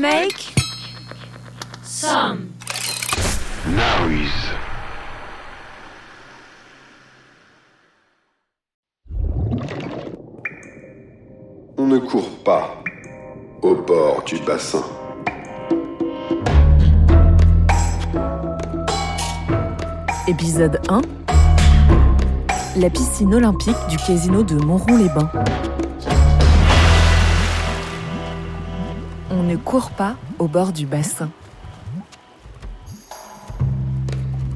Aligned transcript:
Make 0.00 0.52
some 1.84 2.52
noise. 3.68 4.28
On 11.78 11.86
ne 11.86 11.98
court 11.98 12.28
pas 12.44 12.82
au 13.62 13.76
bord 13.76 14.24
du 14.24 14.36
bassin. 14.38 14.82
Épisode 20.26 20.80
1 20.88 21.02
La 22.76 22.90
piscine 22.90 23.34
olympique 23.34 23.76
du 23.88 23.96
casino 23.98 24.42
de 24.42 24.56
Montrond-les-Bains. 24.56 25.30
On 29.36 29.42
ne 29.42 29.56
court 29.56 29.90
pas 29.90 30.14
au 30.38 30.46
bord 30.46 30.72
du 30.72 30.86
bassin. 30.86 31.28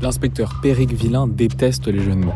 L'inspecteur 0.00 0.60
Péric 0.62 0.92
Villain 0.92 1.26
déteste 1.26 1.88
les 1.88 1.98
jeux 1.98 2.12
de 2.12 2.24
mots. 2.24 2.32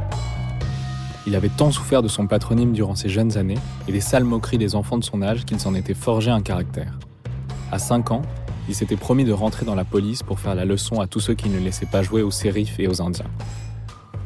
Il 1.25 1.37
avait 1.37 1.51
tant 1.51 1.71
souffert 1.71 2.03
de 2.03 2.09
son 2.09 2.27
patronyme 2.27 2.73
durant 2.73 2.97
ses 2.97 3.09
jeunes 3.09 3.39
années 3.39 3.59
et 3.87 3.93
des 3.93 4.01
sales 4.01 4.25
moqueries 4.25 4.59
des 4.59 4.75
enfants 4.75 4.99
de 4.99 5.05
son 5.05 5.23
âge 5.23 5.45
qu'il 5.45 5.61
s'en 5.61 5.77
était 5.77 5.95
forgé 5.95 6.33
un 6.33 6.43
caractère. 6.43 6.99
À 7.71 7.79
5 7.79 8.11
ans, 8.11 8.23
il 8.69 8.75
s'était 8.75 8.97
promis 8.97 9.25
de 9.25 9.33
rentrer 9.33 9.65
dans 9.65 9.77
la 9.77 9.85
police 9.85 10.25
pour 10.25 10.41
faire 10.41 10.57
la 10.57 10.65
leçon 10.65 11.01
à 11.01 11.07
tous 11.07 11.21
ceux 11.21 11.35
qui 11.35 11.49
ne 11.49 11.61
laissaient 11.61 11.87
pas 11.87 12.03
jouer 12.03 12.23
aux 12.23 12.33
sérifs 12.33 12.81
et 12.81 12.89
aux 12.89 13.01
Indiens. 13.01 13.31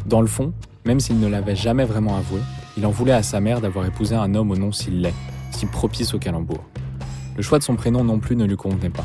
Dans 0.07 0.23
le 0.23 0.27
fond, 0.27 0.55
même 0.87 1.01
s'il 1.01 1.21
ne 1.21 1.29
l'avait 1.29 1.55
jamais 1.55 1.85
vraiment 1.85 2.17
avoué, 2.17 2.41
il 2.79 2.87
en 2.87 2.91
voulait 2.91 3.13
à 3.13 3.23
sa 3.23 3.41
mère 3.41 3.61
d'avoir 3.61 3.85
épousé 3.85 4.15
un 4.15 4.35
homme 4.35 4.53
au 4.53 4.57
nom 4.57 4.73
si 4.73 4.91
laid, 4.91 5.13
si 5.51 5.67
propice 5.67 6.15
au 6.15 6.19
calembour. 6.19 6.65
Le 7.37 7.43
choix 7.43 7.59
de 7.59 7.65
son 7.65 7.77
prénom 7.77 8.03
non 8.03 8.19
plus 8.19 8.35
ne 8.35 8.47
lui 8.47 8.57
convenait 8.57 8.89
pas. 8.89 9.05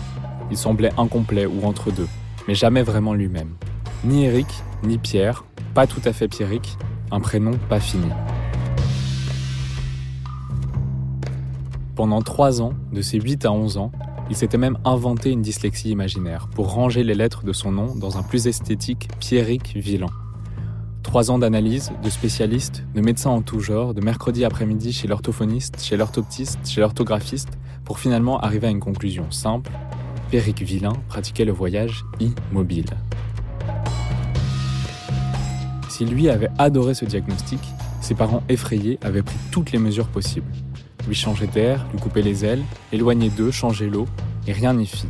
Il 0.50 0.58
semblait 0.58 0.92
incomplet 0.98 1.46
ou 1.46 1.66
entre 1.66 1.92
deux, 1.92 2.08
mais 2.48 2.56
jamais 2.56 2.82
vraiment 2.82 3.14
lui-même. 3.14 3.56
Ni 4.06 4.24
Eric, 4.24 4.48
ni 4.84 4.98
Pierre, 4.98 5.44
pas 5.74 5.86
tout 5.86 6.02
à 6.06 6.14
fait 6.14 6.30
Pierrick, 6.30 6.78
un 7.12 7.20
prénom 7.20 7.52
pas 7.68 7.82
fini. 7.82 8.08
Pendant 11.96 12.22
trois 12.22 12.62
ans, 12.62 12.74
de 12.94 13.02
ses 13.02 13.20
8 13.20 13.46
à 13.46 13.52
11 13.52 13.78
ans, 13.78 13.92
il 14.30 14.36
s'était 14.38 14.58
même 14.58 14.78
inventé 14.86 15.30
une 15.30 15.42
dyslexie 15.42 15.90
imaginaire 15.90 16.48
pour 16.48 16.72
ranger 16.72 17.04
les 17.04 17.16
lettres 17.16 17.44
de 17.44 17.52
son 17.52 17.74
nom 17.74 17.96
dans 17.96 18.18
un 18.18 18.24
plus 18.24 18.48
esthétique 18.48 19.10
Pierrick 19.20 19.74
Villan. 19.76 20.10
Trois 21.04 21.32
ans 21.32 21.38
d'analyse, 21.38 21.92
de 22.02 22.10
spécialistes, 22.10 22.86
de 22.96 23.02
médecins 23.02 23.32
en 23.32 23.42
tout 23.42 23.60
genre, 23.60 23.94
de 23.94 24.00
mercredi 24.00 24.46
après-midi 24.46 24.94
chez 24.94 25.10
l'orthophoniste, 25.10 25.84
chez 25.84 25.98
l'orthoptiste, 25.98 26.60
chez 26.66 26.80
l'orthographiste, 26.80 27.58
pour 27.92 28.00
finalement 28.00 28.40
arriver 28.40 28.68
à 28.68 28.70
une 28.70 28.80
conclusion 28.80 29.30
simple. 29.32 29.70
Péric 30.30 30.62
Villain 30.62 30.94
pratiquait 31.10 31.44
le 31.44 31.52
voyage 31.52 32.06
immobile. 32.22 32.86
Si 35.90 36.06
lui 36.06 36.30
avait 36.30 36.48
adoré 36.58 36.94
ce 36.94 37.04
diagnostic, 37.04 37.60
ses 38.00 38.16
parents 38.16 38.44
effrayés 38.48 38.98
avaient 39.02 39.24
pris 39.24 39.36
toutes 39.52 39.74
les 39.74 39.78
mesures 39.78 40.08
possibles. 40.08 40.50
Lui 41.06 41.16
changer 41.16 41.48
d'air, 41.48 41.86
lui 41.92 42.00
couper 42.00 42.22
les 42.22 42.46
ailes, 42.46 42.64
éloigner 42.94 43.28
d'eux, 43.28 43.52
changer 43.52 43.90
l'eau, 43.90 44.08
et 44.48 44.54
rien 44.54 44.74
n'y 44.74 44.88
fit. 44.88 45.10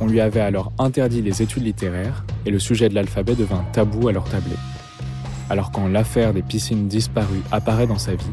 On 0.00 0.06
lui 0.06 0.22
avait 0.22 0.40
alors 0.40 0.72
interdit 0.78 1.20
les 1.20 1.42
études 1.42 1.64
littéraires, 1.64 2.24
et 2.46 2.50
le 2.50 2.58
sujet 2.58 2.88
de 2.88 2.94
l'alphabet 2.94 3.34
devint 3.34 3.66
tabou 3.74 4.08
à 4.08 4.12
leur 4.12 4.24
tablé. 4.24 4.56
Alors 5.50 5.70
quand 5.72 5.86
l'affaire 5.88 6.32
des 6.32 6.40
piscines 6.40 6.88
disparues 6.88 7.42
apparaît 7.52 7.86
dans 7.86 7.98
sa 7.98 8.14
vie, 8.14 8.32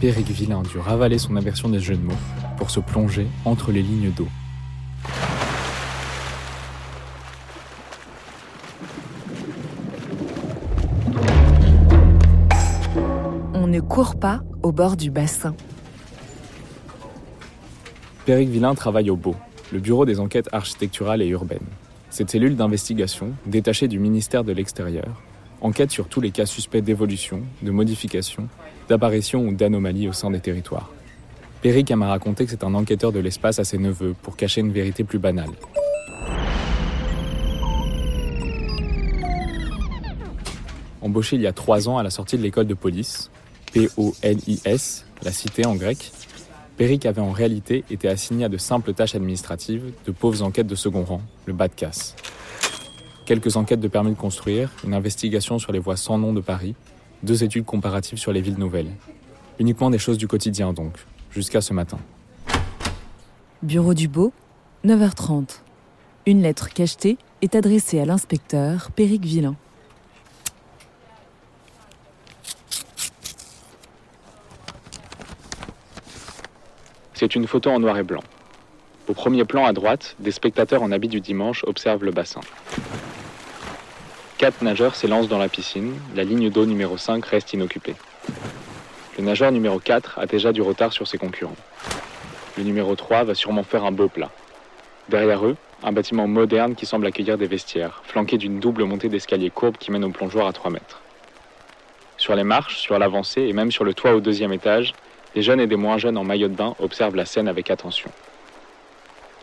Péric 0.00 0.26
Villain 0.26 0.62
dut 0.62 0.78
ravaler 0.78 1.18
son 1.18 1.36
aversion 1.36 1.68
des 1.68 1.78
jeux 1.78 1.94
de 1.94 2.02
mots 2.02 2.12
pour 2.56 2.70
se 2.70 2.80
plonger 2.80 3.26
entre 3.44 3.72
les 3.72 3.82
lignes 3.82 4.10
d'eau. 4.10 4.28
On 13.54 13.66
ne 13.66 13.80
court 13.80 14.18
pas 14.18 14.40
au 14.62 14.72
bord 14.72 14.96
du 14.96 15.10
bassin. 15.10 15.54
Péric 18.24 18.48
Villain 18.48 18.74
travaille 18.74 19.10
au 19.10 19.16
BO, 19.16 19.36
le 19.72 19.78
Bureau 19.78 20.04
des 20.04 20.18
enquêtes 20.18 20.48
architecturales 20.52 21.22
et 21.22 21.28
urbaines. 21.28 21.60
Cette 22.10 22.30
cellule 22.30 22.56
d'investigation, 22.56 23.32
détachée 23.46 23.88
du 23.88 23.98
ministère 23.98 24.42
de 24.42 24.52
l'Extérieur, 24.52 25.22
enquête 25.60 25.90
sur 25.90 26.08
tous 26.08 26.20
les 26.20 26.30
cas 26.30 26.46
suspects 26.46 26.82
d'évolution, 26.82 27.42
de 27.62 27.70
modification, 27.70 28.48
d'apparition 28.88 29.46
ou 29.46 29.54
d'anomalie 29.54 30.08
au 30.08 30.12
sein 30.12 30.30
des 30.30 30.40
territoires. 30.40 30.90
Péric 31.62 31.90
m'a 31.92 32.08
raconté 32.08 32.44
que 32.44 32.50
c'est 32.50 32.64
un 32.64 32.74
enquêteur 32.74 33.12
de 33.12 33.18
l'espace 33.18 33.58
à 33.58 33.64
ses 33.64 33.78
neveux 33.78 34.14
pour 34.22 34.36
cacher 34.36 34.60
une 34.60 34.72
vérité 34.72 35.04
plus 35.04 35.18
banale. 35.18 35.50
Embauché 41.02 41.36
il 41.36 41.42
y 41.42 41.46
a 41.46 41.52
trois 41.52 41.88
ans 41.88 41.98
à 41.98 42.02
la 42.02 42.10
sortie 42.10 42.36
de 42.36 42.42
l'école 42.42 42.66
de 42.66 42.74
police, 42.74 43.30
P-O-L-I-S, 43.72 45.06
la 45.22 45.32
cité 45.32 45.66
en 45.66 45.74
grec, 45.74 46.12
Péric 46.76 47.06
avait 47.06 47.20
en 47.20 47.32
réalité 47.32 47.84
été 47.90 48.08
assigné 48.08 48.44
à 48.44 48.48
de 48.48 48.58
simples 48.58 48.92
tâches 48.92 49.14
administratives, 49.14 49.92
de 50.04 50.12
pauvres 50.12 50.42
enquêtes 50.42 50.66
de 50.66 50.74
second 50.74 51.04
rang, 51.04 51.22
le 51.46 51.54
bas 51.54 51.68
de 51.68 51.74
casse. 51.74 52.16
Quelques 53.24 53.56
enquêtes 53.56 53.80
de 53.80 53.88
permis 53.88 54.10
de 54.10 54.16
construire, 54.16 54.70
une 54.84 54.94
investigation 54.94 55.58
sur 55.58 55.72
les 55.72 55.78
voies 55.78 55.96
sans 55.96 56.18
nom 56.18 56.32
de 56.32 56.40
Paris, 56.40 56.74
deux 57.22 57.44
études 57.44 57.64
comparatives 57.64 58.18
sur 58.18 58.32
les 58.32 58.40
villes 58.40 58.58
nouvelles. 58.58 58.90
Uniquement 59.58 59.90
des 59.90 59.98
choses 59.98 60.18
du 60.18 60.28
quotidien 60.28 60.72
donc, 60.72 60.92
jusqu'à 61.36 61.60
ce 61.60 61.74
matin. 61.74 61.98
Bureau 63.62 63.92
du 63.92 64.08
Beau, 64.08 64.32
9h30. 64.86 65.60
Une 66.24 66.40
lettre 66.40 66.70
cachetée 66.70 67.18
est 67.42 67.54
adressée 67.54 68.00
à 68.00 68.06
l'inspecteur 68.06 68.90
Péric 68.90 69.22
Villain. 69.22 69.54
C'est 77.12 77.34
une 77.34 77.46
photo 77.46 77.68
en 77.68 77.80
noir 77.80 77.98
et 77.98 78.02
blanc. 78.02 78.22
Au 79.06 79.12
premier 79.12 79.44
plan 79.44 79.66
à 79.66 79.74
droite, 79.74 80.16
des 80.18 80.32
spectateurs 80.32 80.82
en 80.82 80.90
habit 80.90 81.08
du 81.08 81.20
dimanche 81.20 81.64
observent 81.66 82.04
le 82.04 82.12
bassin. 82.12 82.40
Quatre 84.38 84.62
nageurs 84.62 84.94
s'élancent 84.94 85.28
dans 85.28 85.38
la 85.38 85.50
piscine, 85.50 85.92
la 86.14 86.24
ligne 86.24 86.48
d'eau 86.48 86.64
numéro 86.64 86.96
5 86.96 87.24
reste 87.26 87.52
inoccupée. 87.52 87.94
Le 89.18 89.24
nageur 89.24 89.50
numéro 89.50 89.78
4 89.78 90.18
a 90.18 90.26
déjà 90.26 90.52
du 90.52 90.60
retard 90.60 90.92
sur 90.92 91.08
ses 91.08 91.16
concurrents. 91.16 91.56
Le 92.58 92.64
numéro 92.64 92.94
3 92.94 93.24
va 93.24 93.34
sûrement 93.34 93.62
faire 93.62 93.86
un 93.86 93.92
beau 93.92 94.08
plat. 94.08 94.30
Derrière 95.08 95.46
eux, 95.46 95.56
un 95.82 95.92
bâtiment 95.92 96.26
moderne 96.26 96.74
qui 96.74 96.84
semble 96.84 97.06
accueillir 97.06 97.38
des 97.38 97.46
vestiaires, 97.46 98.02
flanqué 98.04 98.36
d'une 98.36 98.60
double 98.60 98.84
montée 98.84 99.08
d'escalier 99.08 99.48
courbe 99.48 99.78
qui 99.78 99.90
mène 99.90 100.04
au 100.04 100.10
plongeoir 100.10 100.46
à 100.46 100.52
3 100.52 100.70
mètres. 100.70 101.00
Sur 102.18 102.34
les 102.36 102.44
marches, 102.44 102.76
sur 102.76 102.98
l'avancée 102.98 103.42
et 103.42 103.54
même 103.54 103.72
sur 103.72 103.84
le 103.84 103.94
toit 103.94 104.14
au 104.14 104.20
deuxième 104.20 104.52
étage, 104.52 104.92
les 105.34 105.40
jeunes 105.40 105.60
et 105.60 105.66
des 105.66 105.76
moins 105.76 105.96
jeunes 105.96 106.18
en 106.18 106.24
maillot 106.24 106.48
de 106.48 106.54
bain 106.54 106.74
observent 106.78 107.16
la 107.16 107.24
scène 107.24 107.48
avec 107.48 107.70
attention. 107.70 108.10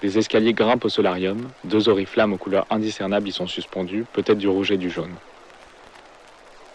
Des 0.03 0.19
escaliers 0.19 0.53
grimpent 0.53 0.85
au 0.85 0.90
solarium, 0.90 1.50
deux 1.63 1.90
oriflammes 1.90 2.34
aux 2.34 2.38
couleurs 2.38 2.67
indiscernables 2.69 3.28
y 3.28 3.31
sont 3.31 3.47
suspendus, 3.47 4.05
peut-être 4.13 4.38
du 4.38 4.47
rouge 4.47 4.72
et 4.72 4.78
du 4.78 4.91
jaune. 4.91 5.16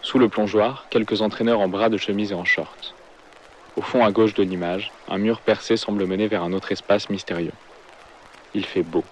Sous 0.09 0.17
le 0.17 0.27
plongeoir, 0.27 0.87
quelques 0.89 1.21
entraîneurs 1.21 1.59
en 1.59 1.67
bras 1.67 1.89
de 1.89 1.97
chemise 1.97 2.31
et 2.31 2.33
en 2.33 2.43
short. 2.43 2.95
Au 3.77 3.83
fond 3.83 4.03
à 4.03 4.11
gauche 4.11 4.33
de 4.33 4.41
l'image, 4.41 4.91
un 5.07 5.19
mur 5.19 5.39
percé 5.39 5.77
semble 5.77 6.07
mener 6.07 6.27
vers 6.27 6.41
un 6.41 6.51
autre 6.51 6.71
espace 6.71 7.11
mystérieux. 7.11 7.51
Il 8.55 8.65
fait 8.65 8.81
beau. 8.81 9.03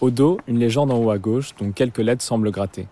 Au 0.00 0.10
dos, 0.10 0.40
une 0.48 0.58
légende 0.58 0.90
en 0.90 0.98
haut 0.98 1.12
à 1.12 1.18
gauche 1.18 1.54
dont 1.60 1.70
quelques 1.70 1.98
lettres 1.98 2.24
semblent 2.24 2.50
gratter. 2.50 2.88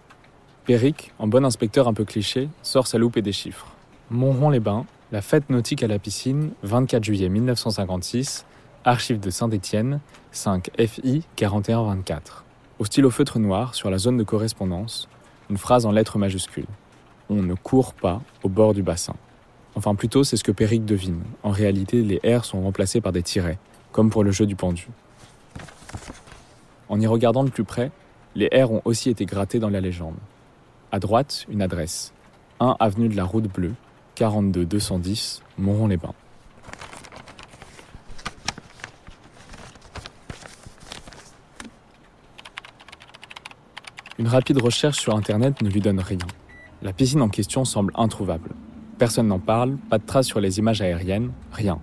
Péric, 0.65 1.12
en 1.19 1.27
bon 1.27 1.44
inspecteur 1.44 1.88
un 1.88 1.92
peu 1.92 2.04
cliché, 2.04 2.48
sort 2.62 2.87
sa 2.87 2.97
loupe 2.97 3.16
et 3.16 3.22
des 3.22 3.32
chiffres. 3.32 3.66
Montrond-les-Bains, 4.10 4.87
la 5.10 5.22
fête 5.22 5.50
nautique 5.50 5.82
à 5.82 5.88
la 5.88 5.98
piscine, 5.98 6.53
24 6.63 7.03
juillet 7.03 7.28
1956, 7.28 8.47
archives 8.84 9.18
de 9.18 9.30
Saint-Étienne, 9.30 9.98
5 10.30 10.71
FI 10.78 11.24
4124. 11.34 12.45
Au 12.80 12.86
stylo 12.86 13.10
feutre 13.10 13.38
noir, 13.38 13.74
sur 13.74 13.91
la 13.91 13.98
zone 13.98 14.16
de 14.16 14.24
correspondance, 14.24 15.06
une 15.50 15.59
phrase 15.59 15.84
en 15.84 15.92
lettres 15.92 16.16
majuscules. 16.16 16.65
On 17.28 17.42
ne 17.42 17.53
court 17.53 17.92
pas 17.92 18.22
au 18.42 18.48
bord 18.48 18.72
du 18.72 18.82
bassin. 18.82 19.16
Enfin, 19.74 19.94
plutôt, 19.94 20.24
c'est 20.24 20.38
ce 20.38 20.44
que 20.44 20.50
Péric 20.50 20.86
devine. 20.86 21.21
En 21.42 21.50
réalité, 21.50 22.00
les 22.00 22.18
R 22.24 22.47
sont 22.47 22.62
remplacés 22.62 23.03
par 23.03 23.12
des 23.12 23.22
tirets, 23.22 23.59
comme 23.92 24.09
pour 24.09 24.24
le 24.24 24.30
jeu 24.30 24.47
du 24.47 24.56
pendu. 24.56 24.88
En 26.88 26.98
y 26.98 27.06
regardant 27.06 27.44
de 27.44 27.50
plus 27.50 27.65
près, 27.65 27.91
les 28.34 28.48
R 28.48 28.72
ont 28.72 28.80
aussi 28.86 29.10
été 29.10 29.27
grattés 29.27 29.59
dans 29.59 29.68
la 29.68 29.82
légende. 29.82 30.16
À 30.91 31.00
droite, 31.00 31.44
une 31.50 31.60
adresse. 31.60 32.15
1 32.60 32.77
avenue 32.80 33.10
de 33.10 33.16
la 33.16 33.24
Route 33.24 33.53
Bleue, 33.53 33.74
42 34.15 34.65
210, 34.65 35.42
Montrond-les-Bains. 35.59 36.15
Une 44.20 44.28
rapide 44.28 44.60
recherche 44.60 44.98
sur 44.98 45.16
Internet 45.16 45.62
ne 45.62 45.70
lui 45.70 45.80
donne 45.80 45.98
rien. 45.98 46.18
La 46.82 46.92
piscine 46.92 47.22
en 47.22 47.30
question 47.30 47.64
semble 47.64 47.90
introuvable. 47.96 48.50
Personne 48.98 49.28
n'en 49.28 49.38
parle, 49.38 49.78
pas 49.88 49.96
de 49.96 50.04
traces 50.04 50.26
sur 50.26 50.40
les 50.40 50.58
images 50.58 50.82
aériennes, 50.82 51.30
rien. 51.52 51.78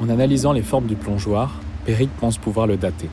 En 0.00 0.08
analysant 0.08 0.54
les 0.54 0.62
formes 0.62 0.86
du 0.86 0.96
plongeoir, 0.96 1.60
Péric 1.84 2.08
pense 2.18 2.38
pouvoir 2.38 2.66
le 2.66 2.78
dater. 2.78 3.10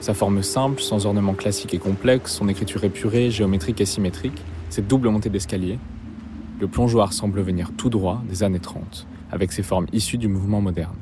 Sa 0.00 0.14
forme 0.14 0.42
simple, 0.42 0.80
sans 0.80 1.06
ornements 1.06 1.34
classiques 1.34 1.74
et 1.74 1.78
complexes, 1.78 2.32
son 2.32 2.48
écriture 2.48 2.82
épurée, 2.82 3.30
géométrique 3.30 3.80
et 3.80 3.86
symétrique, 3.86 4.42
cette 4.68 4.88
double 4.88 5.10
montée 5.10 5.30
d'escalier, 5.30 5.78
le 6.58 6.66
plongeoir 6.66 7.12
semble 7.12 7.40
venir 7.40 7.70
tout 7.76 7.88
droit 7.88 8.20
des 8.28 8.42
années 8.42 8.58
30, 8.58 9.06
avec 9.30 9.52
ses 9.52 9.62
formes 9.62 9.86
issues 9.92 10.18
du 10.18 10.26
mouvement 10.26 10.60
moderne. 10.60 10.96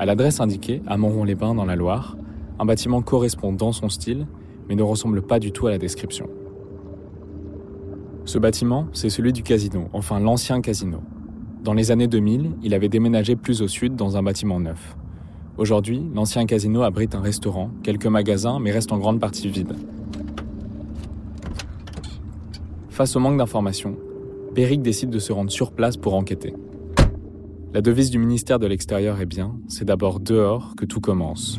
À 0.00 0.06
l'adresse 0.06 0.40
indiquée, 0.40 0.80
à 0.86 0.96
Montrond-les-Bains 0.96 1.54
dans 1.54 1.66
la 1.66 1.76
Loire, 1.76 2.16
un 2.58 2.64
bâtiment 2.64 3.02
correspond 3.02 3.52
dans 3.52 3.72
son 3.72 3.90
style, 3.90 4.26
mais 4.66 4.74
ne 4.74 4.82
ressemble 4.82 5.20
pas 5.20 5.38
du 5.38 5.52
tout 5.52 5.66
à 5.66 5.70
la 5.70 5.76
description. 5.76 6.26
Ce 8.24 8.38
bâtiment, 8.38 8.86
c'est 8.94 9.10
celui 9.10 9.34
du 9.34 9.42
casino, 9.42 9.88
enfin 9.92 10.18
l'ancien 10.18 10.62
casino. 10.62 11.02
Dans 11.62 11.74
les 11.74 11.90
années 11.90 12.06
2000, 12.06 12.52
il 12.62 12.72
avait 12.72 12.88
déménagé 12.88 13.36
plus 13.36 13.60
au 13.60 13.68
sud 13.68 13.94
dans 13.94 14.16
un 14.16 14.22
bâtiment 14.22 14.58
neuf. 14.58 14.96
Aujourd'hui, 15.58 16.02
l'ancien 16.14 16.46
casino 16.46 16.80
abrite 16.80 17.14
un 17.14 17.20
restaurant, 17.20 17.68
quelques 17.82 18.06
magasins, 18.06 18.58
mais 18.58 18.70
reste 18.70 18.92
en 18.92 18.98
grande 18.98 19.20
partie 19.20 19.50
vide. 19.50 19.74
Face 22.88 23.16
au 23.16 23.20
manque 23.20 23.36
d'informations, 23.36 23.96
Péric 24.54 24.80
décide 24.80 25.10
de 25.10 25.18
se 25.18 25.34
rendre 25.34 25.50
sur 25.50 25.72
place 25.72 25.98
pour 25.98 26.14
enquêter. 26.14 26.54
La 27.72 27.82
devise 27.82 28.10
du 28.10 28.18
ministère 28.18 28.58
de 28.58 28.66
l'Extérieur 28.66 29.20
est 29.20 29.26
bien, 29.26 29.54
c'est 29.68 29.84
d'abord 29.84 30.18
dehors 30.18 30.74
que 30.76 30.84
tout 30.84 31.00
commence. 31.00 31.56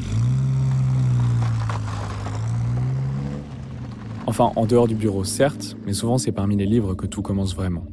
Enfin, 4.27 4.51
en 4.57 4.65
dehors 4.65 4.89
du 4.89 4.95
bureau, 4.95 5.23
certes, 5.23 5.77
mais 5.85 5.93
souvent 5.93 6.17
c'est 6.17 6.33
parmi 6.33 6.57
les 6.57 6.65
livres 6.65 6.95
que 6.95 7.07
tout 7.07 7.21
commence 7.21 7.55
vraiment. 7.55 7.85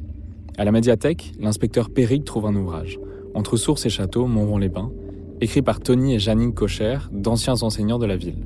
À 0.57 0.65
la 0.65 0.73
médiathèque, 0.73 1.31
l'inspecteur 1.39 1.89
Péric 1.89 2.25
trouve 2.25 2.45
un 2.45 2.55
ouvrage, 2.55 2.99
Entre 3.35 3.55
sources 3.55 3.85
et 3.85 3.89
châteaux, 3.89 4.25
Montrond-les-Bains, 4.25 4.91
écrit 5.39 5.61
par 5.61 5.79
Tony 5.79 6.15
et 6.15 6.19
Janine 6.19 6.53
Cocher, 6.53 6.97
d'anciens 7.13 7.61
enseignants 7.61 7.99
de 7.99 8.05
la 8.05 8.17
ville. 8.17 8.45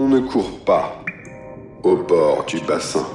On 0.00 0.08
ne 0.08 0.18
court 0.20 0.58
pas 0.64 1.04
au 1.84 1.96
bord 1.96 2.44
du 2.46 2.58
bassin. 2.66 3.06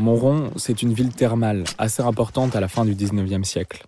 Montrond, 0.00 0.50
c'est 0.56 0.80
une 0.80 0.94
ville 0.94 1.12
thermale 1.12 1.64
assez 1.76 2.02
importante 2.02 2.56
à 2.56 2.60
la 2.60 2.68
fin 2.68 2.86
du 2.86 2.94
19e 2.94 3.44
siècle. 3.44 3.84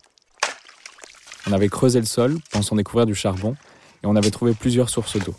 On 1.49 1.53
avait 1.53 1.71
creusé 1.71 2.01
le 2.01 2.07
sol, 2.07 2.37
pensant 2.51 2.77
découvrir 2.77 3.07
du 3.07 3.15
charbon, 3.15 3.57
et 4.03 4.07
on 4.07 4.15
avait 4.15 4.31
trouvé 4.31 4.53
plusieurs 4.53 4.91
sources 4.91 5.17
d'eau. 5.17 5.35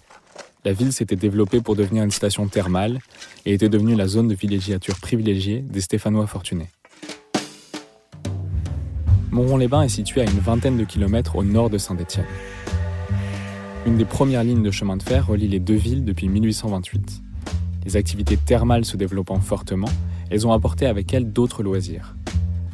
La 0.66 0.74
ville 0.74 0.92
s'était 0.92 1.16
développée 1.16 1.62
pour 1.62 1.75
devenir 1.75 2.04
une 2.04 2.10
station 2.10 2.48
thermale 2.48 2.98
et 3.46 3.54
était 3.54 3.70
devenue 3.70 3.94
la 3.94 4.08
zone 4.08 4.28
de 4.28 4.34
villégiature 4.34 5.00
privilégiée 5.00 5.60
des 5.60 5.80
Stéphanois 5.80 6.25
fortunés. 6.25 6.70
Montrond-les-Bains 9.30 9.84
est 9.84 9.90
situé 9.90 10.22
à 10.22 10.24
une 10.24 10.40
vingtaine 10.40 10.78
de 10.78 10.86
kilomètres 10.86 11.36
au 11.36 11.44
nord 11.44 11.69
de 11.69 11.78
Saint-Étienne. 11.78 12.26
Une 13.86 13.98
des 13.98 14.06
premières 14.06 14.44
lignes 14.44 14.64
de 14.64 14.72
chemin 14.72 14.98
de 14.98 15.04
fer 15.04 15.28
relie 15.28 15.48
les 15.48 15.60
deux 15.60 15.76
villes 15.76 16.04
depuis 16.04 16.30
1828. 16.30 17.22
Les 17.86 17.96
activités 17.96 18.38
thermales 18.38 18.86
se 18.86 18.98
développant 18.98 19.40
fortement, 19.40 19.90
elles 20.33 20.47
ont 20.47 20.51
apporté 20.51 20.88
avec 20.88 21.13
elles 21.13 21.31
d'autres 21.31 21.62
loisirs. 21.62 22.15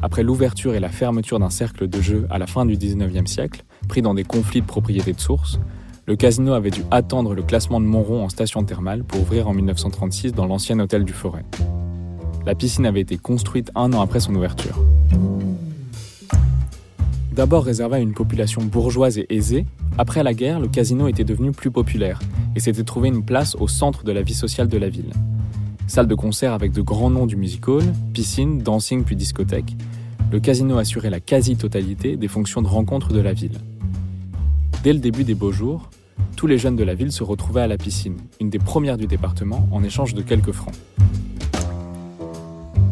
Après 0.02 0.24
l'ouverture 0.24 0.76
et 0.76 0.80
la 0.80 0.88
fermeture 0.88 1.40
d'un 1.40 1.50
cercle 1.50 1.90
de 1.90 2.02
jeu 2.02 2.26
à 2.30 2.38
la 2.38 2.48
fin 2.48 2.66
du 2.66 2.78
19e 2.78 3.28
siècle, 3.28 3.66
pris 3.90 4.02
dans 4.02 4.14
des 4.14 4.24
conflits 4.24 4.62
de 4.62 4.66
propriété 4.66 5.12
de 5.12 5.20
source, 5.20 5.60
le 6.06 6.16
casino 6.16 6.54
avait 6.54 6.72
dû 6.72 6.84
attendre 6.90 7.36
le 7.36 7.44
classement 7.44 7.82
de 7.82 7.86
Montrond 7.86 8.24
en 8.24 8.30
station 8.30 8.64
thermale 8.64 9.04
pour 9.04 9.20
ouvrir 9.20 9.50
en 9.50 9.54
1936 9.54 10.32
dans 10.32 10.46
l'ancien 10.46 10.80
hôtel 10.80 11.04
du 11.04 11.12
Forêt. 11.12 11.44
La 12.46 12.56
piscine 12.56 12.86
avait 12.86 13.02
été 13.02 13.18
construite 13.18 13.72
un 13.76 13.92
an 13.92 14.00
après 14.00 14.22
son 14.22 14.34
ouverture. 14.36 14.80
D'abord 17.34 17.66
réservé 17.66 17.98
à 17.98 18.00
une 18.00 18.14
population 18.14 18.64
bourgeoise 18.64 19.18
et 19.18 19.26
aisée, 19.30 19.66
après 19.98 20.24
la 20.24 20.34
guerre, 20.34 20.62
le 20.62 20.70
casino 20.70 21.10
était 21.10 21.26
devenu 21.26 21.52
plus 21.52 21.72
populaire 21.72 22.22
et 22.56 22.62
s'était 22.62 22.86
trouvé 22.86 23.10
une 23.10 23.26
place 23.26 23.56
au 23.56 23.68
centre 23.68 24.06
de 24.06 24.14
la 24.14 24.22
vie 24.22 24.34
sociale 24.34 24.70
de 24.70 24.78
la 24.78 24.88
ville. 24.88 25.12
Salle 25.90 26.06
de 26.06 26.14
concert 26.14 26.54
avec 26.54 26.72
de 26.72 26.84
grands 26.84 27.10
noms 27.10 27.26
du 27.26 27.36
music 27.36 27.68
hall, 27.68 27.82
piscine, 28.14 28.60
dancing 28.60 29.04
puis 29.04 29.16
discothèque, 29.16 29.76
le 30.32 30.40
casino 30.40 30.78
assurait 30.78 31.10
la 31.10 31.20
quasi-totalité 31.20 32.16
des 32.16 32.28
fonctions 32.28 32.62
de 32.62 32.68
rencontre 32.68 33.12
de 33.12 33.20
la 33.20 33.34
ville. 33.34 33.58
Dès 34.84 34.94
le 34.94 35.00
début 35.00 35.24
des 35.24 35.34
beaux 35.34 35.52
jours, 35.52 35.90
tous 36.36 36.46
les 36.46 36.60
jeunes 36.60 36.76
de 36.76 36.84
la 36.84 36.94
ville 36.94 37.12
se 37.12 37.24
retrouvaient 37.24 37.62
à 37.62 37.68
la 37.68 37.78
piscine, 37.78 38.18
une 38.40 38.52
des 38.52 38.60
premières 38.60 38.98
du 38.98 39.08
département, 39.08 39.68
en 39.72 39.84
échange 39.84 40.14
de 40.14 40.22
quelques 40.22 40.52
francs. 40.52 40.76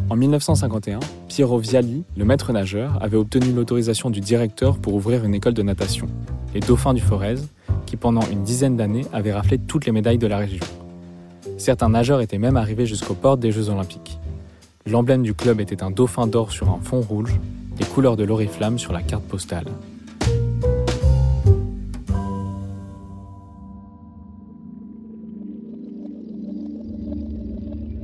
En 0.09 0.15
1951, 0.15 0.99
Piero 1.27 1.59
Viali, 1.59 2.03
le 2.17 2.25
maître 2.25 2.51
nageur, 2.51 2.97
avait 3.03 3.17
obtenu 3.17 3.53
l'autorisation 3.53 4.09
du 4.09 4.21
directeur 4.21 4.79
pour 4.79 4.95
ouvrir 4.95 5.23
une 5.23 5.35
école 5.35 5.53
de 5.53 5.61
natation, 5.61 6.07
les 6.55 6.61
Dauphins 6.61 6.95
du 6.95 7.01
Forez, 7.01 7.35
qui 7.85 7.95
pendant 7.95 8.27
une 8.31 8.41
dizaine 8.41 8.75
d'années 8.75 9.05
avaient 9.13 9.33
raflé 9.33 9.59
toutes 9.59 9.85
les 9.85 9.91
médailles 9.91 10.17
de 10.17 10.25
la 10.25 10.39
région. 10.39 10.65
Certains 11.57 11.89
nageurs 11.89 12.21
étaient 12.21 12.37
même 12.37 12.55
arrivés 12.55 12.85
jusqu'aux 12.85 13.15
portes 13.15 13.39
des 13.39 13.51
Jeux 13.51 13.69
Olympiques. 13.69 14.19
L'emblème 14.85 15.23
du 15.23 15.33
club 15.33 15.59
était 15.59 15.83
un 15.83 15.91
dauphin 15.91 16.27
d'or 16.27 16.51
sur 16.51 16.69
un 16.69 16.79
fond 16.79 17.01
rouge, 17.01 17.33
les 17.79 17.85
couleurs 17.85 18.15
de 18.15 18.23
l'oriflamme 18.23 18.77
sur 18.77 18.93
la 18.93 19.01
carte 19.01 19.23
postale. 19.23 19.65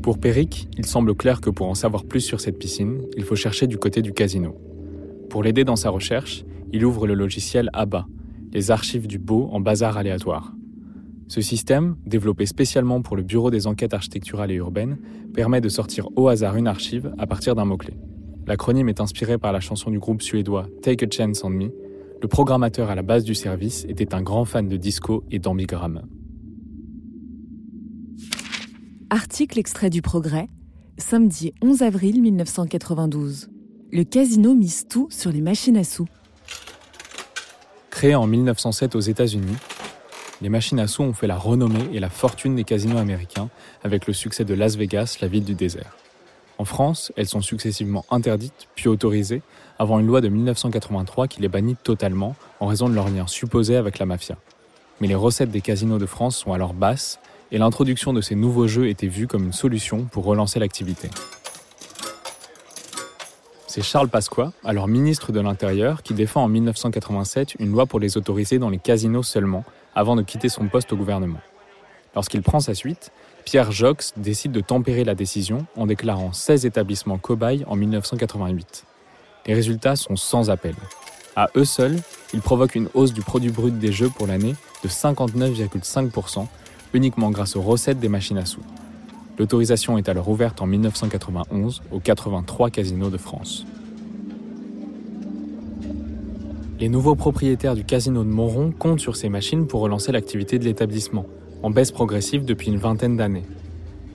Pour 0.02 0.18
Péric, 0.18 0.68
il 0.78 0.86
semble 0.86 1.16
clair 1.16 1.40
que 1.40 1.50
pour 1.50 1.70
en 1.70 1.76
savoir 1.76 2.04
plus 2.04 2.20
sur 2.20 2.42
cette 2.42 2.60
piscine, 2.60 3.04
il 3.16 3.24
faut 3.24 3.38
chercher 3.38 3.68
du 3.68 3.78
côté 3.78 4.02
du 4.02 4.12
casino. 4.12 4.58
Pour 5.30 5.44
l'aider 5.44 5.64
dans 5.64 5.78
sa 5.78 5.92
recherche, 5.92 6.44
il 6.74 6.84
ouvre 6.84 7.08
le 7.08 7.14
logiciel 7.14 7.70
ABBA, 7.72 8.08
les 8.52 8.72
archives 8.72 9.08
du 9.08 9.20
beau 9.20 9.48
en 9.54 9.62
bazar 9.62 9.96
aléatoire. 9.98 10.54
Ce 11.34 11.42
système, 11.42 11.96
développé 12.06 12.46
spécialement 12.46 13.02
pour 13.02 13.16
le 13.16 13.24
Bureau 13.24 13.50
des 13.50 13.66
enquêtes 13.66 13.96
architecturales 13.96 14.52
et 14.52 14.54
urbaines, 14.58 15.00
permet 15.34 15.62
de 15.62 15.68
sortir 15.68 16.08
au 16.16 16.28
hasard 16.28 16.58
une 16.58 16.68
archive 16.68 17.12
à 17.18 17.26
partir 17.26 17.56
d'un 17.56 17.66
mot-clé. 17.66 17.96
L'acronyme 18.46 18.88
est 18.88 19.02
inspiré 19.02 19.40
par 19.40 19.52
la 19.52 19.60
chanson 19.60 19.90
du 19.90 19.98
groupe 19.98 20.22
suédois 20.22 20.68
Take 20.84 21.04
a 21.04 21.10
Chance 21.10 21.44
on 21.44 21.50
Me. 21.50 21.72
Le 22.22 22.28
programmateur 22.28 22.92
à 22.92 22.94
la 22.94 23.02
base 23.02 23.24
du 23.24 23.34
service 23.34 23.84
était 23.90 24.14
un 24.14 24.22
grand 24.22 24.46
fan 24.46 24.68
de 24.68 24.78
disco 24.78 25.24
et 25.32 25.40
d'ambigramme. 25.40 26.04
Article 29.10 29.58
extrait 29.58 29.90
du 29.90 30.04
Progrès, 30.04 30.50
samedi 31.00 31.52
11 31.64 31.82
avril 31.82 32.22
1992. 32.22 33.50
Le 33.92 34.04
casino 34.04 34.54
mise 34.54 34.88
tout 34.88 35.08
sur 35.10 35.32
les 35.32 35.42
machines 35.42 35.78
à 35.78 35.84
sous. 35.84 36.06
Créé 37.90 38.14
en 38.14 38.28
1907 38.28 38.96
aux 38.96 39.00
États-Unis, 39.00 39.56
les 40.42 40.50
machines 40.50 40.80
à 40.80 40.88
sous 40.88 41.04
ont 41.04 41.14
fait 41.14 41.28
la 41.28 41.38
renommée 41.38 41.90
et 41.94 42.00
la 42.00 42.10
fortune 42.10 42.56
des 42.56 42.64
casinos 42.64 42.98
américains 42.98 43.50
avec 43.84 44.08
le 44.08 44.14
succès 44.14 44.46
de 44.46 44.54
Las 44.54 44.76
Vegas, 44.76 45.18
la 45.22 45.28
ville 45.28 45.44
du 45.44 45.56
désert. 45.56 45.96
En 46.58 46.66
France, 46.66 47.12
elles 47.16 47.28
sont 47.28 47.42
successivement 47.42 48.06
interdites 48.12 48.68
puis 48.76 48.88
autorisées 48.88 49.42
avant 49.80 50.00
une 50.00 50.08
loi 50.08 50.22
de 50.22 50.30
1983 50.30 51.28
qui 51.28 51.42
les 51.42 51.48
bannit 51.48 51.76
totalement 51.76 52.36
en 52.60 52.68
raison 52.68 52.90
de 52.90 52.94
leur 52.94 53.10
lien 53.10 53.28
supposé 53.28 53.76
avec 53.76 54.00
la 54.00 54.06
mafia. 54.06 54.38
Mais 55.02 55.08
les 55.08 55.16
recettes 55.16 55.52
des 55.52 55.62
casinos 55.62 55.98
de 55.98 56.06
France 56.06 56.38
sont 56.38 56.54
alors 56.54 56.74
basses 56.74 57.20
et 57.52 57.58
l'introduction 57.58 58.14
de 58.14 58.22
ces 58.22 58.36
nouveaux 58.36 58.68
jeux 58.68 58.88
était 58.88 59.08
vue 59.08 59.28
comme 59.28 59.44
une 59.44 59.54
solution 59.54 60.06
pour 60.06 60.26
relancer 60.26 60.60
l'activité. 60.60 61.10
C'est 63.68 63.82
Charles 63.82 64.10
Pasqua, 64.10 64.54
alors 64.64 64.88
ministre 64.88 65.32
de 65.32 65.40
l'Intérieur, 65.40 66.04
qui 66.04 66.14
défend 66.14 66.44
en 66.44 66.48
1987 66.48 67.56
une 67.58 67.72
loi 67.72 67.88
pour 67.88 68.00
les 68.00 68.18
autoriser 68.18 68.60
dans 68.60 68.70
les 68.70 68.78
casinos 68.78 69.24
seulement, 69.24 69.64
avant 69.96 70.16
de 70.16 70.22
quitter 70.22 70.50
son 70.50 70.68
poste 70.68 70.94
au 70.94 70.98
gouvernement. 70.98 71.40
Lorsqu'il 72.16 72.42
prend 72.42 72.60
sa 72.60 72.74
suite, 72.74 73.12
Pierre 73.46 73.72
Jox 73.72 74.14
décide 74.18 74.52
de 74.52 74.62
tempérer 74.62 75.04
la 75.04 75.16
décision 75.16 75.66
en 75.76 75.86
déclarant 75.86 76.32
16 76.32 76.66
établissements 76.66 77.18
cobayes 77.18 77.66
en 77.68 77.76
1988. 77.76 78.86
Les 79.46 79.54
résultats 79.54 79.96
sont 79.96 80.16
sans 80.16 80.50
appel. 80.50 80.76
À 81.36 81.50
eux 81.56 81.66
seuls, 81.66 81.98
ils 82.34 82.42
provoquent 82.42 82.76
une 82.76 82.90
hausse 82.94 83.14
du 83.14 83.22
produit 83.22 83.52
brut 83.52 83.78
des 83.78 83.92
jeux 83.92 84.10
pour 84.10 84.28
l'année 84.28 84.56
de 84.84 84.90
59,5%, 84.90 86.46
uniquement 86.94 87.32
grâce 87.32 87.56
aux 87.56 87.62
recettes 87.62 88.00
des 88.00 88.10
machines 88.10 88.38
à 88.38 88.46
sous. 88.46 88.62
L'autorisation 89.38 89.98
est 89.98 90.10
alors 90.10 90.30
ouverte 90.30 90.62
en 90.62 90.68
1991 90.68 91.82
aux 91.92 92.00
83 92.00 92.70
casinos 92.70 93.10
de 93.10 93.18
France. 93.18 93.66
Les 96.84 96.90
nouveaux 96.90 97.16
propriétaires 97.16 97.76
du 97.76 97.86
casino 97.86 98.26
de 98.26 98.30
Montrond 98.30 98.74
comptent 98.78 99.00
sur 99.00 99.16
ces 99.16 99.30
machines 99.30 99.68
pour 99.68 99.80
relancer 99.80 100.12
l'activité 100.12 100.60
de 100.60 100.66
l'établissement, 100.66 101.26
en 101.62 101.70
baisse 101.70 101.94
progressive 101.94 102.44
depuis 102.44 102.68
une 102.68 102.78
vingtaine 102.78 103.16
d'années. 103.16 103.46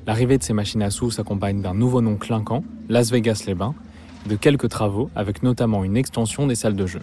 L'arrivée 0.07 0.37
de 0.37 0.43
ces 0.43 0.53
machines 0.53 0.83
à 0.83 0.91
sous 0.91 1.11
s'accompagne 1.11 1.63
d'un 1.63 1.73
nouveau 1.73 2.03
nom 2.03 2.17
clinquant, 2.17 2.63
Las 2.91 3.11
Vegas-les-Bains, 3.11 3.75
de 4.27 4.37
quelques 4.37 4.69
travaux 4.69 5.09
avec 5.17 5.43
notamment 5.43 5.83
une 5.83 5.97
extension 5.97 6.47
des 6.47 6.57
salles 6.57 6.77
de 6.77 6.85
jeu. 6.85 7.01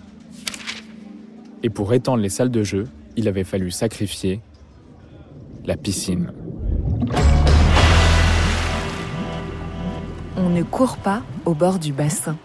Et 1.63 1.71
pour 1.71 1.95
étendre 1.95 2.21
les 2.21 2.29
salles 2.29 2.51
de 2.51 2.61
jeu, 2.61 2.83
il 3.17 3.27
avait 3.27 3.43
fallu 3.43 3.71
sacrifier 3.71 4.41
la 5.65 5.77
piscine. 5.77 6.31
On 10.37 10.47
ne 10.47 10.61
court 10.61 10.97
pas 10.97 11.23
au 11.43 11.55
bord 11.55 11.79
du 11.79 11.91
bassin. 11.91 12.37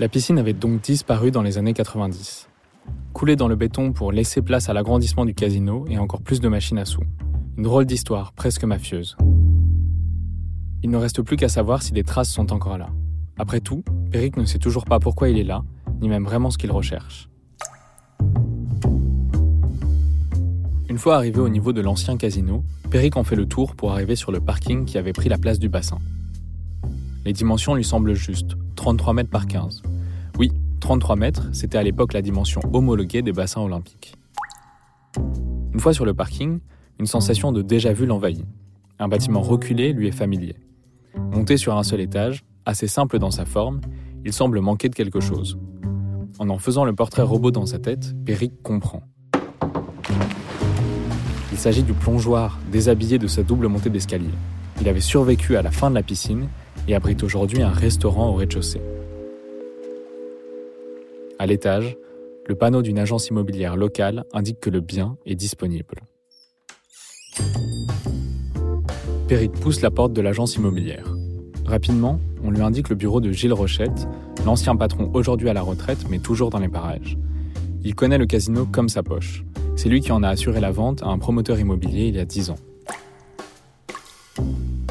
La 0.00 0.08
piscine 0.08 0.38
avait 0.38 0.54
donc 0.54 0.80
disparu 0.80 1.30
dans 1.30 1.42
les 1.42 1.56
années 1.56 1.72
90. 1.72 2.48
Coulée 3.12 3.36
dans 3.36 3.46
le 3.46 3.54
béton 3.54 3.92
pour 3.92 4.10
laisser 4.10 4.42
place 4.42 4.68
à 4.68 4.72
l'agrandissement 4.72 5.24
du 5.24 5.34
casino 5.34 5.84
et 5.88 5.98
encore 5.98 6.20
plus 6.20 6.40
de 6.40 6.48
machines 6.48 6.78
à 6.78 6.84
sous. 6.84 7.04
Une 7.56 7.62
drôle 7.62 7.84
d'histoire, 7.84 8.32
presque 8.32 8.64
mafieuse. 8.64 9.16
Il 10.82 10.90
ne 10.90 10.96
reste 10.96 11.22
plus 11.22 11.36
qu'à 11.36 11.48
savoir 11.48 11.80
si 11.80 11.92
des 11.92 12.02
traces 12.02 12.28
sont 12.28 12.52
encore 12.52 12.76
là. 12.76 12.88
Après 13.38 13.60
tout, 13.60 13.84
Peric 14.10 14.36
ne 14.36 14.44
sait 14.46 14.58
toujours 14.58 14.84
pas 14.84 14.98
pourquoi 14.98 15.28
il 15.28 15.38
est 15.38 15.44
là, 15.44 15.62
ni 16.00 16.08
même 16.08 16.24
vraiment 16.24 16.50
ce 16.50 16.58
qu'il 16.58 16.72
recherche. 16.72 17.28
Une 20.88 20.98
fois 20.98 21.14
arrivé 21.14 21.38
au 21.38 21.48
niveau 21.48 21.72
de 21.72 21.80
l'ancien 21.80 22.16
casino, 22.16 22.64
Peric 22.90 23.16
en 23.16 23.22
fait 23.22 23.36
le 23.36 23.46
tour 23.46 23.76
pour 23.76 23.92
arriver 23.92 24.16
sur 24.16 24.32
le 24.32 24.40
parking 24.40 24.86
qui 24.86 24.98
avait 24.98 25.12
pris 25.12 25.28
la 25.28 25.38
place 25.38 25.60
du 25.60 25.68
bassin. 25.68 25.98
Les 27.24 27.32
dimensions 27.32 27.74
lui 27.74 27.84
semblent 27.84 28.14
justes, 28.14 28.56
33 28.76 29.14
mètres 29.14 29.30
par 29.30 29.46
15. 29.46 29.82
Oui, 30.38 30.52
33 30.80 31.16
mètres, 31.16 31.48
c'était 31.52 31.78
à 31.78 31.82
l'époque 31.82 32.12
la 32.12 32.20
dimension 32.20 32.60
homologuée 32.72 33.22
des 33.22 33.32
bassins 33.32 33.62
olympiques. 33.62 34.14
Une 35.72 35.80
fois 35.80 35.94
sur 35.94 36.04
le 36.04 36.12
parking, 36.12 36.60
une 36.98 37.06
sensation 37.06 37.50
de 37.50 37.62
déjà-vu 37.62 38.04
l'envahit. 38.04 38.44
Un 38.98 39.08
bâtiment 39.08 39.40
reculé 39.40 39.94
lui 39.94 40.08
est 40.08 40.12
familier. 40.12 40.54
Monté 41.32 41.56
sur 41.56 41.76
un 41.76 41.82
seul 41.82 42.00
étage, 42.00 42.44
assez 42.66 42.88
simple 42.88 43.18
dans 43.18 43.30
sa 43.30 43.46
forme, 43.46 43.80
il 44.26 44.32
semble 44.32 44.60
manquer 44.60 44.90
de 44.90 44.94
quelque 44.94 45.20
chose. 45.20 45.58
En 46.38 46.50
en 46.50 46.58
faisant 46.58 46.84
le 46.84 46.94
portrait 46.94 47.22
robot 47.22 47.50
dans 47.50 47.66
sa 47.66 47.78
tête, 47.78 48.14
Peric 48.26 48.52
comprend. 48.62 49.02
Il 51.52 51.58
s'agit 51.58 51.82
du 51.82 51.94
plongeoir, 51.94 52.58
déshabillé 52.70 53.18
de 53.18 53.28
sa 53.28 53.42
double 53.42 53.68
montée 53.68 53.88
d'escalier. 53.88 54.30
Il 54.80 54.88
avait 54.88 55.00
survécu 55.00 55.56
à 55.56 55.62
la 55.62 55.70
fin 55.70 55.88
de 55.88 55.94
la 55.94 56.02
piscine 56.02 56.48
et 56.88 56.94
abrite 56.94 57.22
aujourd'hui 57.22 57.62
un 57.62 57.70
restaurant 57.70 58.30
au 58.30 58.34
rez-de-chaussée. 58.34 58.80
À 61.38 61.46
l'étage, 61.46 61.96
le 62.46 62.54
panneau 62.54 62.82
d'une 62.82 62.98
agence 62.98 63.28
immobilière 63.28 63.76
locale 63.76 64.24
indique 64.32 64.60
que 64.60 64.70
le 64.70 64.80
bien 64.80 65.16
est 65.26 65.34
disponible. 65.34 66.02
Peric 69.28 69.52
pousse 69.52 69.80
la 69.80 69.90
porte 69.90 70.12
de 70.12 70.20
l'agence 70.20 70.56
immobilière. 70.56 71.14
Rapidement, 71.64 72.20
on 72.42 72.50
lui 72.50 72.60
indique 72.60 72.90
le 72.90 72.94
bureau 72.94 73.20
de 73.20 73.32
Gilles 73.32 73.54
Rochette, 73.54 74.06
l'ancien 74.44 74.76
patron 74.76 75.10
aujourd'hui 75.14 75.48
à 75.48 75.54
la 75.54 75.62
retraite 75.62 76.04
mais 76.10 76.18
toujours 76.18 76.50
dans 76.50 76.58
les 76.58 76.68
parages. 76.68 77.16
Il 77.82 77.94
connaît 77.94 78.18
le 78.18 78.26
casino 78.26 78.66
comme 78.70 78.88
sa 78.88 79.02
poche. 79.02 79.44
C'est 79.76 79.88
lui 79.88 80.00
qui 80.00 80.12
en 80.12 80.22
a 80.22 80.28
assuré 80.28 80.60
la 80.60 80.70
vente 80.70 81.02
à 81.02 81.06
un 81.06 81.18
promoteur 81.18 81.58
immobilier 81.58 82.06
il 82.08 82.16
y 82.16 82.20
a 82.20 82.24
10 82.24 82.50
ans. 82.50 82.58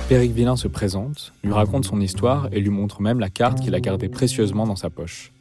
Péric 0.09 0.33
Villain 0.33 0.57
se 0.57 0.67
présente, 0.67 1.31
lui 1.45 1.53
raconte 1.53 1.85
son 1.85 2.01
histoire 2.01 2.49
et 2.51 2.59
lui 2.59 2.69
montre 2.69 3.01
même 3.01 3.21
la 3.21 3.29
carte 3.29 3.61
qu'il 3.61 3.73
a 3.73 3.79
gardée 3.79 4.09
précieusement 4.09 4.67
dans 4.67 4.75
sa 4.75 4.89
poche. 4.89 5.31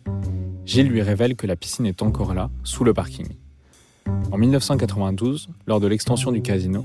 Gilles 0.64 0.88
lui 0.88 1.02
révèle 1.02 1.34
que 1.34 1.48
la 1.48 1.56
piscine 1.56 1.84
est 1.84 2.00
encore 2.00 2.32
là, 2.32 2.48
sous 2.62 2.84
le 2.84 2.94
parking. 2.94 3.26
En 4.30 4.38
1992, 4.38 5.48
lors 5.66 5.80
de 5.80 5.88
l'extension 5.88 6.30
du 6.30 6.42
casino, 6.42 6.84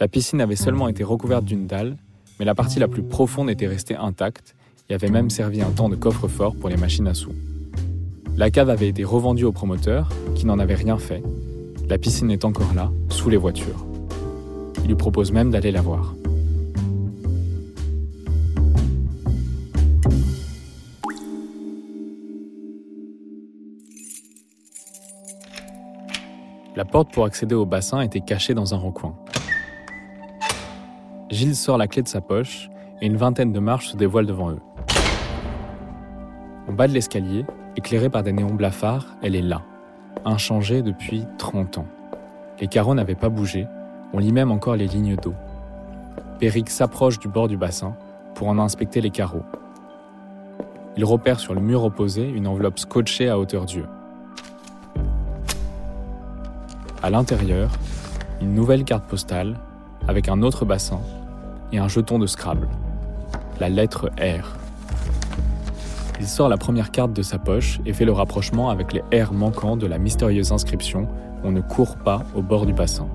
la 0.00 0.08
piscine 0.08 0.40
avait 0.40 0.56
seulement 0.56 0.88
été 0.88 1.04
recouverte 1.04 1.44
d'une 1.44 1.68
dalle, 1.68 1.96
mais 2.40 2.44
la 2.44 2.56
partie 2.56 2.80
la 2.80 2.88
plus 2.88 3.04
profonde 3.04 3.48
était 3.48 3.68
restée 3.68 3.94
intacte 3.94 4.56
et 4.90 4.94
avait 4.94 5.08
même 5.08 5.30
servi 5.30 5.62
un 5.62 5.70
temps 5.70 5.88
de 5.88 5.96
coffre-fort 5.96 6.56
pour 6.56 6.68
les 6.68 6.76
machines 6.76 7.06
à 7.06 7.14
sous. 7.14 7.32
La 8.36 8.50
cave 8.50 8.70
avait 8.70 8.88
été 8.88 9.04
revendue 9.04 9.44
au 9.44 9.52
promoteur, 9.52 10.08
qui 10.34 10.46
n'en 10.46 10.58
avait 10.58 10.74
rien 10.74 10.98
fait. 10.98 11.22
La 11.88 11.96
piscine 11.96 12.32
est 12.32 12.44
encore 12.44 12.74
là, 12.74 12.90
sous 13.08 13.30
les 13.30 13.36
voitures. 13.36 13.86
Il 14.82 14.88
lui 14.88 14.96
propose 14.96 15.30
même 15.30 15.52
d'aller 15.52 15.70
la 15.70 15.80
voir. 15.80 16.14
La 26.76 26.84
porte 26.84 27.12
pour 27.12 27.24
accéder 27.24 27.54
au 27.54 27.66
bassin 27.66 28.00
était 28.00 28.20
cachée 28.20 28.52
dans 28.52 28.74
un 28.74 28.78
recoin. 28.78 29.14
Gilles 31.30 31.54
sort 31.54 31.78
la 31.78 31.86
clé 31.86 32.02
de 32.02 32.08
sa 32.08 32.20
poche 32.20 32.68
et 33.00 33.06
une 33.06 33.16
vingtaine 33.16 33.52
de 33.52 33.60
marches 33.60 33.90
se 33.90 33.96
dévoilent 33.96 34.26
devant 34.26 34.50
eux. 34.50 34.60
Au 36.68 36.72
bas 36.72 36.88
de 36.88 36.92
l'escalier, 36.92 37.44
éclairée 37.76 38.10
par 38.10 38.24
des 38.24 38.32
néons 38.32 38.54
blafards, 38.54 39.06
elle 39.22 39.36
est 39.36 39.42
là, 39.42 39.62
inchangée 40.24 40.82
depuis 40.82 41.26
30 41.38 41.78
ans. 41.78 41.86
Les 42.60 42.66
carreaux 42.66 42.94
n'avaient 42.94 43.14
pas 43.14 43.28
bougé, 43.28 43.68
on 44.12 44.18
lit 44.18 44.32
même 44.32 44.50
encore 44.50 44.74
les 44.74 44.88
lignes 44.88 45.14
d'eau. 45.14 45.34
Péric 46.40 46.70
s'approche 46.70 47.20
du 47.20 47.28
bord 47.28 47.46
du 47.46 47.56
bassin 47.56 47.94
pour 48.34 48.48
en 48.48 48.58
inspecter 48.58 49.00
les 49.00 49.10
carreaux. 49.10 49.44
Il 50.96 51.04
repère 51.04 51.38
sur 51.38 51.54
le 51.54 51.60
mur 51.60 51.84
opposé 51.84 52.28
une 52.28 52.48
enveloppe 52.48 52.80
scotchée 52.80 53.28
à 53.28 53.38
hauteur 53.38 53.64
d'yeux. 53.64 53.86
À 57.04 57.10
l'intérieur, 57.10 57.70
une 58.40 58.54
nouvelle 58.54 58.82
carte 58.82 59.04
postale 59.04 59.58
avec 60.08 60.26
un 60.30 60.40
autre 60.40 60.64
bassin 60.64 61.02
et 61.70 61.76
un 61.76 61.86
jeton 61.86 62.18
de 62.18 62.26
Scrabble. 62.26 62.66
La 63.60 63.68
lettre 63.68 64.08
R. 64.18 64.56
Il 66.18 66.26
sort 66.26 66.48
la 66.48 66.56
première 66.56 66.90
carte 66.90 67.12
de 67.12 67.20
sa 67.20 67.38
poche 67.38 67.78
et 67.84 67.92
fait 67.92 68.06
le 68.06 68.12
rapprochement 68.12 68.70
avec 68.70 68.94
les 68.94 69.02
R 69.22 69.34
manquants 69.34 69.76
de 69.76 69.86
la 69.86 69.98
mystérieuse 69.98 70.50
inscription 70.50 71.06
On 71.42 71.52
ne 71.52 71.60
court 71.60 71.96
pas 71.96 72.22
au 72.34 72.40
bord 72.40 72.64
du 72.64 72.72
bassin. 72.72 73.06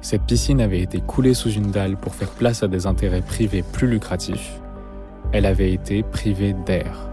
Cette 0.00 0.22
piscine 0.22 0.60
avait 0.60 0.80
été 0.80 1.00
coulée 1.00 1.34
sous 1.34 1.50
une 1.50 1.72
dalle 1.72 1.96
pour 1.96 2.14
faire 2.14 2.30
place 2.30 2.62
à 2.62 2.68
des 2.68 2.86
intérêts 2.86 3.22
privés 3.22 3.64
plus 3.64 3.88
lucratifs. 3.88 4.60
Elle 5.32 5.44
avait 5.44 5.72
été 5.72 6.04
privée 6.04 6.54
d'air. 6.66 7.11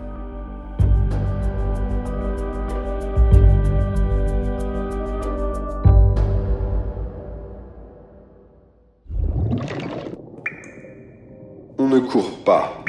Ne 11.99 12.07
court 12.07 12.43
pas 12.45 12.83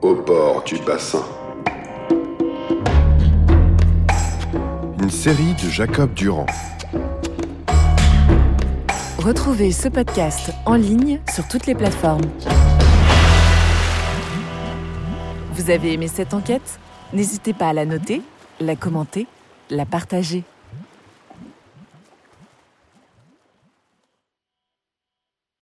au 0.00 0.14
bord 0.14 0.62
du 0.62 0.76
bassin. 0.78 1.24
Une 5.02 5.10
série 5.10 5.54
de 5.54 5.68
Jacob 5.68 6.14
Durand. 6.14 6.46
Retrouvez 9.18 9.72
ce 9.72 9.88
podcast 9.88 10.52
en 10.66 10.74
ligne 10.74 11.20
sur 11.32 11.48
toutes 11.48 11.66
les 11.66 11.74
plateformes. 11.74 12.30
Vous 15.54 15.70
avez 15.70 15.94
aimé 15.94 16.06
cette 16.06 16.32
enquête? 16.32 16.78
N'hésitez 17.12 17.52
pas 17.52 17.68
à 17.68 17.72
la 17.72 17.86
noter, 17.86 18.22
la 18.60 18.76
commenter, 18.76 19.26
la 19.70 19.84
partager. 19.84 20.44